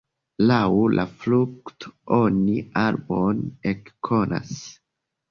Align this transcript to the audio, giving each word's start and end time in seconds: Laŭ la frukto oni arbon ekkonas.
Laŭ 0.51 0.67
la 0.99 1.03
frukto 1.23 1.91
oni 2.15 2.55
arbon 2.85 3.43
ekkonas. 3.73 4.57